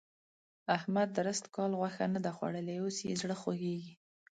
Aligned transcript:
احمد 0.77 1.07
درست 1.17 1.45
کال 1.55 1.71
غوښه 1.79 2.05
نه 2.13 2.19
ده 2.25 2.31
خوړلې؛ 2.37 2.75
اوس 2.83 2.97
يې 3.07 3.13
زړه 3.21 3.35
خوږېږي. 3.41 3.93